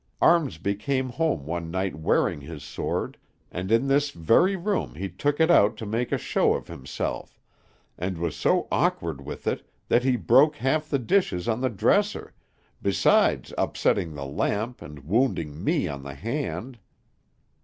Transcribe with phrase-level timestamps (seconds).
[0.19, 3.19] Armsby came home one night wearing his sword,
[3.51, 7.39] and in this very room he took it out to make a show of himself,
[7.99, 12.33] and was so awkward with it that he broke half the dishes on the dresser,
[12.81, 16.79] besides upsetting the lamp and wounding me on the hand.